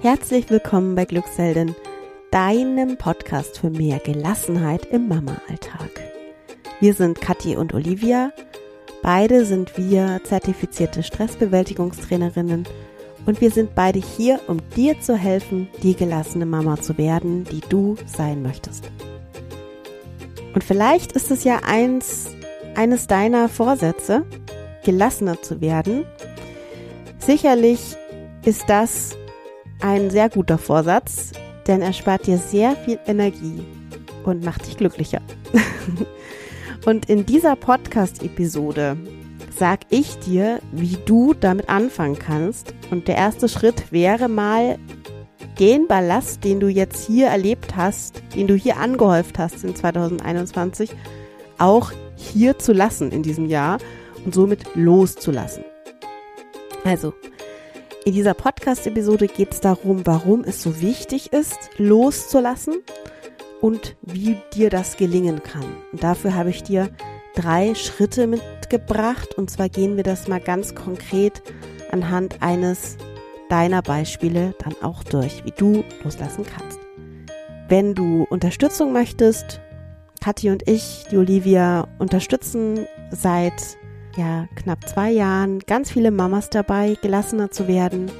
[0.00, 1.74] Herzlich willkommen bei Glücksheldin,
[2.30, 5.90] deinem Podcast für mehr Gelassenheit im Mama-Alltag.
[6.78, 8.32] Wir sind Kathi und Olivia.
[9.02, 12.68] Beide sind wir zertifizierte Stressbewältigungstrainerinnen
[13.26, 17.62] und wir sind beide hier, um dir zu helfen, die gelassene Mama zu werden, die
[17.68, 18.92] du sein möchtest.
[20.54, 22.30] Und vielleicht ist es ja eins,
[22.76, 24.24] eines deiner Vorsätze,
[24.84, 26.06] gelassener zu werden.
[27.18, 27.96] Sicherlich
[28.44, 29.16] ist das
[29.80, 31.32] ein sehr guter Vorsatz,
[31.66, 33.64] denn er spart dir sehr viel Energie
[34.24, 35.20] und macht dich glücklicher.
[36.86, 38.96] und in dieser Podcast-Episode
[39.56, 42.74] sag ich dir, wie du damit anfangen kannst.
[42.90, 44.78] Und der erste Schritt wäre mal,
[45.58, 50.90] den Ballast, den du jetzt hier erlebt hast, den du hier angehäuft hast in 2021,
[51.58, 53.78] auch hier zu lassen in diesem Jahr
[54.24, 55.64] und somit loszulassen.
[56.84, 57.12] Also,
[58.08, 62.76] in dieser Podcast-Episode geht es darum, warum es so wichtig ist, loszulassen
[63.60, 65.66] und wie dir das gelingen kann.
[65.92, 66.88] Und dafür habe ich dir
[67.34, 69.34] drei Schritte mitgebracht.
[69.36, 71.42] Und zwar gehen wir das mal ganz konkret
[71.92, 72.96] anhand eines
[73.50, 76.78] deiner Beispiele dann auch durch, wie du loslassen kannst.
[77.68, 79.60] Wenn du Unterstützung möchtest,
[80.24, 83.76] Kathi und ich, die Olivia, unterstützen seit
[84.18, 88.10] ja, knapp zwei Jahren ganz viele Mamas dabei, gelassener zu werden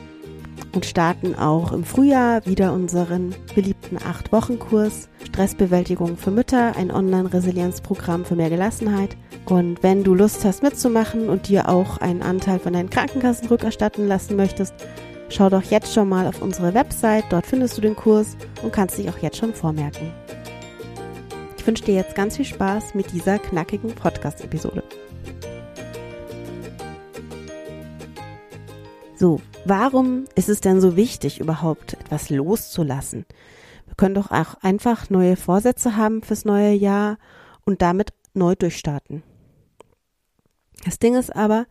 [0.73, 6.91] und starten auch im Frühjahr wieder unseren beliebten acht Wochen Kurs Stressbewältigung für Mütter, ein
[6.91, 9.17] Online-Resilienzprogramm für mehr Gelassenheit.
[9.47, 14.07] Und wenn du Lust hast mitzumachen und dir auch einen Anteil von deinen Krankenkassen rückerstatten
[14.07, 14.75] lassen möchtest,
[15.29, 18.99] schau doch jetzt schon mal auf unsere Website, dort findest du den Kurs und kannst
[18.99, 20.13] dich auch jetzt schon vormerken.
[21.57, 24.83] Ich wünsche dir jetzt ganz viel Spaß mit dieser knackigen Podcast-Episode.
[29.19, 33.27] So, warum ist es denn so wichtig, überhaupt etwas loszulassen?
[33.87, 37.19] Wir können doch auch einfach neue Vorsätze haben fürs neue Jahr
[37.65, 39.25] und damit neu durchstarten.
[40.85, 41.67] Das Ding ist aber,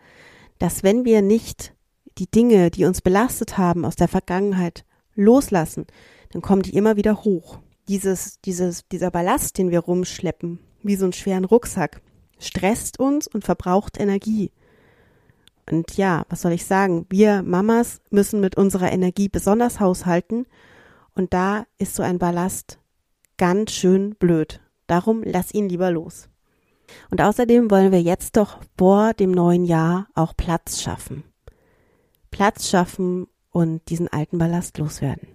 [0.59, 1.73] dass wenn wir nicht
[2.17, 4.83] die Dinge, die uns belastet haben aus der Vergangenheit,
[5.15, 5.85] loslassen,
[6.31, 7.59] dann kommen die immer wieder hoch.
[7.87, 12.01] Dieses, dieses, dieser Ballast, den wir rumschleppen, wie so einen schweren Rucksack,
[12.39, 14.51] stresst uns und verbraucht Energie.
[15.69, 17.05] Und ja, was soll ich sagen?
[17.09, 20.45] Wir Mamas müssen mit unserer Energie besonders haushalten.
[21.13, 22.79] Und da ist so ein Ballast
[23.37, 24.61] ganz schön blöd.
[24.87, 26.29] Darum lass ihn lieber los.
[27.11, 31.23] Und außerdem wollen wir jetzt doch vor dem neuen Jahr auch Platz schaffen.
[32.31, 35.27] Platz schaffen und diesen alten Ballast loswerden.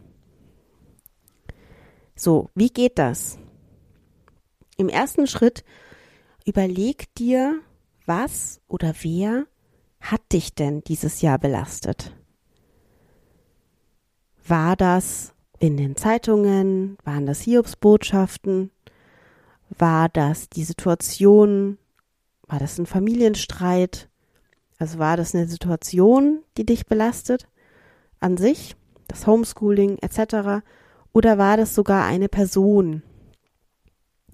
[2.14, 3.38] So, wie geht das?
[4.76, 5.64] Im ersten Schritt
[6.46, 7.60] überleg dir,
[8.06, 9.46] was oder wer
[10.02, 12.14] hat dich denn dieses Jahr belastet?
[14.46, 16.98] War das in den Zeitungen?
[17.04, 18.70] Waren das Hiobsbotschaften?
[19.78, 21.78] War das die Situation?
[22.48, 24.10] War das ein Familienstreit?
[24.78, 27.46] Also war das eine Situation, die dich belastet
[28.18, 28.74] an sich,
[29.06, 30.64] das Homeschooling etc.
[31.12, 33.02] Oder war das sogar eine Person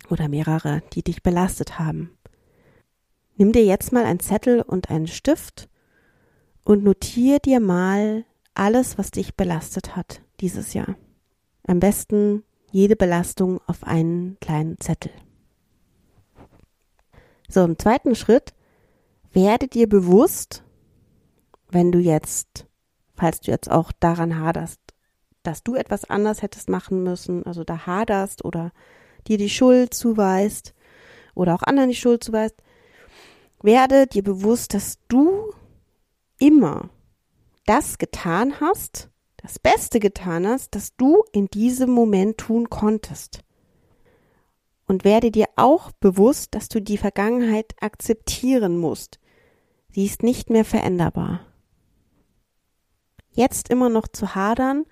[0.09, 2.18] oder mehrere, die dich belastet haben?
[3.39, 5.69] Nimm dir jetzt mal einen Zettel und einen Stift
[6.65, 10.97] und notier dir mal alles, was dich belastet hat dieses Jahr.
[11.65, 15.13] Am besten jede Belastung auf einen kleinen Zettel.
[17.49, 18.55] So, im zweiten Schritt
[19.33, 20.65] werde dir bewusst,
[21.71, 22.67] wenn du jetzt,
[23.15, 24.81] falls du jetzt auch daran haderst,
[25.45, 28.73] dass du etwas anders hättest machen müssen, also da haderst oder
[29.29, 30.75] dir die Schuld zuweist
[31.37, 32.65] oder auch anderen die Schuld zuweist,
[33.63, 35.53] werde dir bewusst, dass du
[36.39, 36.91] immer
[37.67, 43.41] das getan hast, das Beste getan hast, das du in diesem Moment tun konntest.
[44.87, 49.21] Und werde dir auch bewusst, dass du die Vergangenheit akzeptieren musst.
[49.91, 51.41] Sie ist nicht mehr veränderbar.
[53.33, 54.87] Jetzt immer noch zu hadern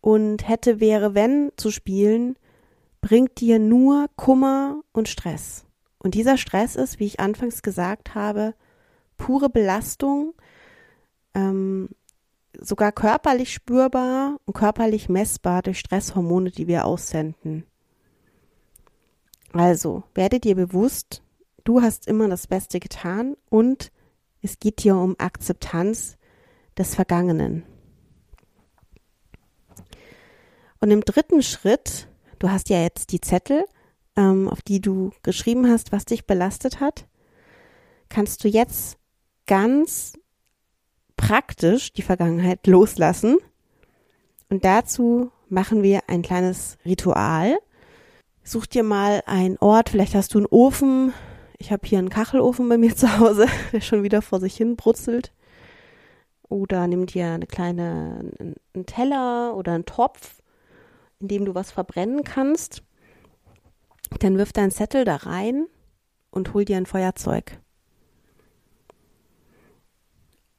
[0.00, 2.36] und hätte, wäre, wenn zu spielen,
[3.00, 5.64] bringt dir nur Kummer und Stress.
[6.02, 8.54] Und dieser Stress ist, wie ich anfangs gesagt habe,
[9.16, 10.34] pure Belastung,
[11.34, 11.90] ähm,
[12.58, 17.64] sogar körperlich spürbar und körperlich messbar durch Stresshormone, die wir aussenden.
[19.52, 21.22] Also, werde dir bewusst,
[21.62, 23.92] du hast immer das Beste getan und
[24.42, 26.16] es geht hier um Akzeptanz
[26.76, 27.64] des Vergangenen.
[30.80, 32.08] Und im dritten Schritt,
[32.40, 33.64] du hast ja jetzt die Zettel,
[34.16, 37.06] ähm, auf die du geschrieben hast, was dich belastet hat,
[38.08, 38.98] kannst du jetzt
[39.46, 40.14] ganz
[41.16, 43.38] praktisch die Vergangenheit loslassen
[44.48, 47.56] Und dazu machen wir ein kleines Ritual.
[48.42, 51.12] Such dir mal einen Ort, vielleicht hast du einen Ofen.
[51.58, 54.76] Ich habe hier einen Kachelofen bei mir zu Hause, der schon wieder vor sich hin
[54.76, 55.32] brutzelt.
[56.48, 58.30] Oder nimm dir eine kleine,
[58.74, 60.42] einen Teller oder einen Topf,
[61.20, 62.82] in dem du was verbrennen kannst.
[64.18, 65.66] Dann wirf deinen Zettel da rein
[66.30, 67.60] und hol dir ein Feuerzeug.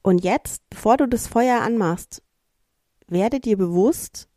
[0.02, 2.22] Und jetzt, bevor du das Feuer anmachst,
[3.06, 4.28] werde dir bewusst,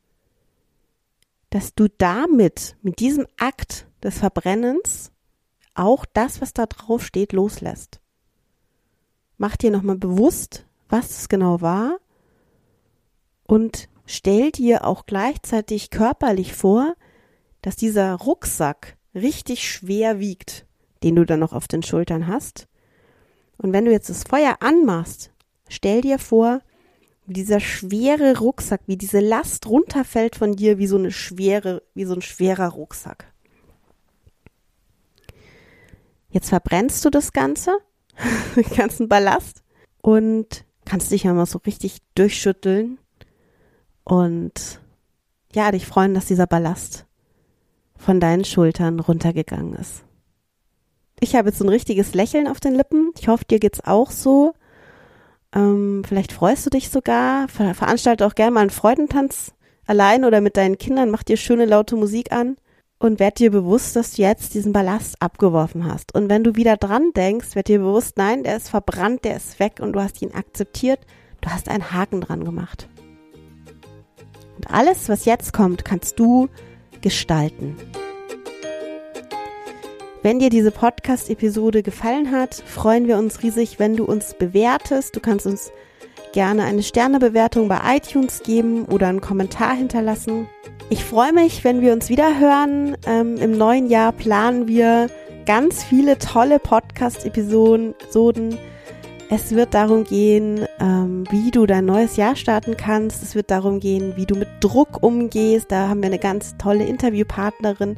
[1.49, 5.11] dass du damit, mit diesem Akt des Verbrennens,
[5.73, 8.01] auch das, was da drauf steht, loslässt.
[9.37, 11.99] Mach dir nochmal bewusst, was es genau war
[13.45, 16.95] und stell dir auch gleichzeitig körperlich vor,
[17.61, 20.65] dass dieser Rucksack richtig schwer wiegt,
[21.03, 22.67] den du dann noch auf den Schultern hast.
[23.57, 25.31] Und wenn du jetzt das Feuer anmachst,
[25.67, 26.61] stell dir vor,
[27.25, 32.05] wie dieser schwere Rucksack, wie diese Last runterfällt von dir, wie so eine schwere, wie
[32.05, 33.33] so ein schwerer Rucksack.
[36.29, 37.77] Jetzt verbrennst du das Ganze,
[38.55, 39.63] den ganzen Ballast
[40.01, 42.97] und kannst dich ja mal so richtig durchschütteln
[44.03, 44.79] und
[45.53, 47.06] ja, dich freuen, dass dieser Ballast
[48.07, 50.05] von deinen Schultern runtergegangen ist.
[51.19, 53.11] Ich habe jetzt so ein richtiges Lächeln auf den Lippen.
[53.19, 54.53] Ich hoffe, dir geht's auch so.
[55.53, 57.49] Ähm, vielleicht freust du dich sogar.
[57.49, 59.51] Ver veranstalte auch gerne mal einen Freudentanz
[59.85, 61.11] allein oder mit deinen Kindern.
[61.11, 62.55] Mach dir schöne laute Musik an
[62.97, 66.15] und werd dir bewusst, dass du jetzt diesen Ballast abgeworfen hast.
[66.15, 69.59] Und wenn du wieder dran denkst, werd dir bewusst, nein, der ist verbrannt, der ist
[69.59, 71.01] weg und du hast ihn akzeptiert.
[71.41, 72.87] Du hast einen Haken dran gemacht.
[74.55, 76.47] Und alles, was jetzt kommt, kannst du
[77.01, 77.75] gestalten.
[80.27, 85.15] Wenn dir diese Podcast-Episode gefallen hat, freuen wir uns riesig, wenn du uns bewertest.
[85.15, 85.71] Du kannst uns
[86.33, 90.49] gerne eine Sternebewertung bei iTunes geben oder einen Kommentar hinterlassen.
[90.89, 92.97] Ich freue mich, wenn wir uns wieder hören.
[93.05, 95.07] Ähm, Im neuen Jahr planen wir
[95.45, 97.95] ganz viele tolle Podcast-Episoden.
[99.29, 103.23] Es wird darum gehen, ähm, wie du dein neues Jahr starten kannst.
[103.23, 105.71] Es wird darum gehen, wie du mit Druck umgehst.
[105.71, 107.95] Da haben wir eine ganz tolle Interviewpartnerin.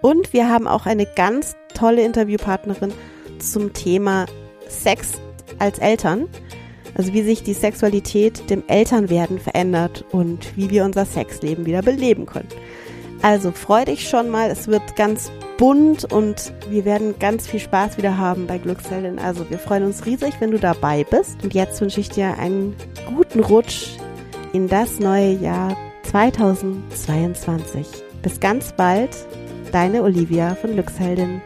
[0.00, 2.92] Und wir haben auch eine ganz tolle Interviewpartnerin
[3.38, 4.26] zum Thema
[4.68, 5.12] Sex
[5.58, 6.28] als Eltern.
[6.94, 12.26] Also wie sich die Sexualität dem Elternwerden verändert und wie wir unser Sexleben wieder beleben
[12.26, 12.48] können.
[13.22, 17.98] Also freu dich schon mal, es wird ganz bunt und wir werden ganz viel Spaß
[17.98, 19.18] wieder haben bei Glücksheldin.
[19.18, 21.42] Also wir freuen uns riesig, wenn du dabei bist.
[21.44, 22.74] Und jetzt wünsche ich dir einen
[23.14, 23.98] guten Rutsch
[24.52, 27.86] in das neue Jahr 2022.
[28.22, 29.10] Bis ganz bald,
[29.70, 31.40] deine Olivia von Glücksheldin.